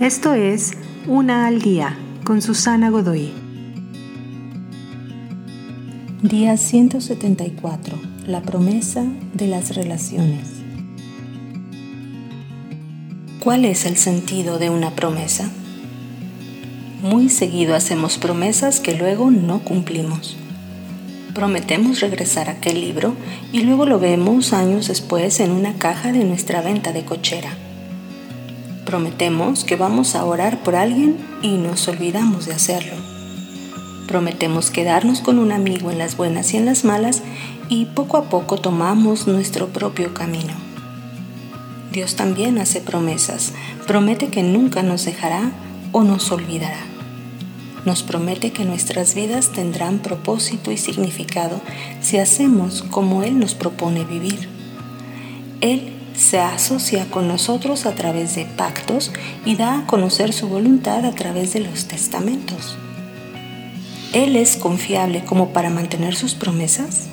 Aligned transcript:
Esto 0.00 0.34
es 0.34 0.72
Una 1.06 1.46
al 1.46 1.62
Día 1.62 1.96
con 2.22 2.42
Susana 2.42 2.90
Godoy. 2.90 3.32
Día 6.20 6.58
174. 6.58 7.98
La 8.26 8.42
promesa 8.42 9.06
de 9.32 9.46
las 9.46 9.74
relaciones. 9.74 10.50
¿Cuál 13.40 13.64
es 13.64 13.86
el 13.86 13.96
sentido 13.96 14.58
de 14.58 14.68
una 14.68 14.90
promesa? 14.90 15.48
Muy 17.00 17.30
seguido 17.30 17.74
hacemos 17.74 18.18
promesas 18.18 18.80
que 18.80 18.98
luego 18.98 19.30
no 19.30 19.60
cumplimos. 19.60 20.36
Prometemos 21.34 22.00
regresar 22.00 22.50
a 22.50 22.52
aquel 22.52 22.82
libro 22.82 23.14
y 23.50 23.62
luego 23.62 23.86
lo 23.86 23.98
vemos 23.98 24.52
años 24.52 24.88
después 24.88 25.40
en 25.40 25.52
una 25.52 25.78
caja 25.78 26.12
de 26.12 26.24
nuestra 26.24 26.60
venta 26.60 26.92
de 26.92 27.06
cochera. 27.06 27.56
Prometemos 28.86 29.64
que 29.64 29.74
vamos 29.74 30.14
a 30.14 30.24
orar 30.24 30.62
por 30.62 30.76
alguien 30.76 31.16
y 31.42 31.56
nos 31.58 31.88
olvidamos 31.88 32.46
de 32.46 32.54
hacerlo. 32.54 32.94
Prometemos 34.06 34.70
quedarnos 34.70 35.20
con 35.20 35.40
un 35.40 35.50
amigo 35.50 35.90
en 35.90 35.98
las 35.98 36.16
buenas 36.16 36.54
y 36.54 36.56
en 36.56 36.66
las 36.66 36.84
malas 36.84 37.24
y 37.68 37.86
poco 37.86 38.16
a 38.16 38.30
poco 38.30 38.58
tomamos 38.58 39.26
nuestro 39.26 39.66
propio 39.66 40.14
camino. 40.14 40.54
Dios 41.90 42.14
también 42.14 42.58
hace 42.58 42.80
promesas. 42.80 43.54
Promete 43.88 44.28
que 44.28 44.44
nunca 44.44 44.84
nos 44.84 45.04
dejará 45.04 45.50
o 45.90 46.04
nos 46.04 46.30
olvidará. 46.30 46.78
Nos 47.84 48.04
promete 48.04 48.52
que 48.52 48.64
nuestras 48.64 49.16
vidas 49.16 49.50
tendrán 49.50 49.98
propósito 49.98 50.70
y 50.70 50.76
significado 50.76 51.60
si 52.00 52.18
hacemos 52.18 52.84
como 52.84 53.24
Él 53.24 53.40
nos 53.40 53.56
propone 53.56 54.04
vivir. 54.04 54.48
Él 55.60 55.95
se 56.16 56.40
asocia 56.40 57.10
con 57.10 57.28
nosotros 57.28 57.86
a 57.86 57.94
través 57.94 58.34
de 58.34 58.46
pactos 58.46 59.12
y 59.44 59.56
da 59.56 59.80
a 59.80 59.86
conocer 59.86 60.32
su 60.32 60.48
voluntad 60.48 61.04
a 61.04 61.12
través 61.12 61.52
de 61.52 61.60
los 61.60 61.86
testamentos. 61.86 62.76
¿Él 64.12 64.36
es 64.36 64.56
confiable 64.56 65.24
como 65.24 65.50
para 65.50 65.70
mantener 65.70 66.14
sus 66.16 66.34
promesas? 66.34 67.08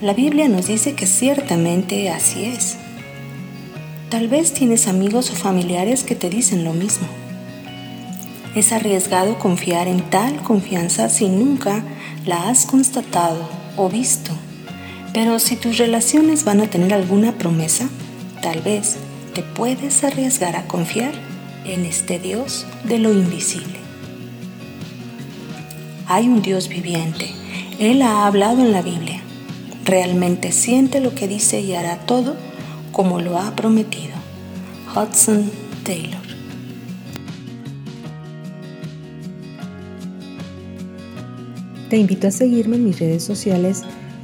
La 0.00 0.14
Biblia 0.14 0.48
nos 0.48 0.66
dice 0.66 0.94
que 0.94 1.06
ciertamente 1.06 2.08
así 2.08 2.44
es. 2.44 2.78
Tal 4.08 4.28
vez 4.28 4.54
tienes 4.54 4.88
amigos 4.88 5.30
o 5.30 5.34
familiares 5.34 6.02
que 6.02 6.14
te 6.14 6.30
dicen 6.30 6.64
lo 6.64 6.72
mismo. 6.72 7.06
Es 8.54 8.72
arriesgado 8.72 9.38
confiar 9.38 9.88
en 9.88 10.00
tal 10.08 10.42
confianza 10.42 11.08
si 11.08 11.28
nunca 11.28 11.84
la 12.24 12.48
has 12.48 12.64
constatado 12.66 13.48
o 13.76 13.88
visto. 13.88 14.32
Pero 15.12 15.38
si 15.38 15.56
tus 15.56 15.78
relaciones 15.78 16.44
van 16.44 16.60
a 16.60 16.68
tener 16.68 16.94
alguna 16.94 17.32
promesa, 17.32 17.88
tal 18.42 18.60
vez 18.62 18.96
te 19.34 19.42
puedes 19.42 20.04
arriesgar 20.04 20.56
a 20.56 20.66
confiar 20.66 21.12
en 21.64 21.84
este 21.84 22.18
Dios 22.18 22.66
de 22.84 22.98
lo 22.98 23.12
invisible. 23.12 23.80
Hay 26.06 26.28
un 26.28 26.42
Dios 26.42 26.68
viviente. 26.68 27.30
Él 27.78 28.02
ha 28.02 28.26
hablado 28.26 28.60
en 28.60 28.72
la 28.72 28.82
Biblia. 28.82 29.20
Realmente 29.84 30.52
siente 30.52 31.00
lo 31.00 31.14
que 31.14 31.28
dice 31.28 31.60
y 31.60 31.74
hará 31.74 31.98
todo 31.98 32.36
como 32.92 33.20
lo 33.20 33.38
ha 33.38 33.54
prometido. 33.56 34.14
Hudson 34.94 35.50
Taylor. 35.84 36.20
Te 41.88 41.96
invito 41.96 42.28
a 42.28 42.30
seguirme 42.30 42.76
en 42.76 42.84
mis 42.84 43.00
redes 43.00 43.24
sociales 43.24 43.82